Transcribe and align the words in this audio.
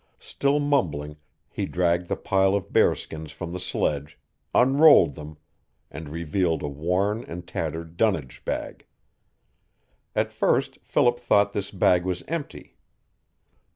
Still 0.17 0.57
mumbling, 0.59 1.17
he 1.47 1.67
dragged 1.67 2.07
the 2.07 2.15
pile 2.15 2.55
of 2.55 2.73
bear 2.73 2.95
skins 2.95 3.31
from 3.31 3.53
the 3.53 3.59
sledge, 3.59 4.17
unrolled 4.55 5.13
them, 5.13 5.37
and 5.91 6.09
revealed 6.09 6.63
a 6.63 6.67
worn 6.67 7.23
and 7.25 7.45
tattered 7.47 7.97
dunnage 7.97 8.43
bag. 8.43 8.87
At 10.15 10.33
first 10.33 10.79
Philip 10.81 11.19
thought 11.19 11.53
this 11.53 11.69
bag 11.69 12.03
was 12.03 12.23
empty. 12.27 12.77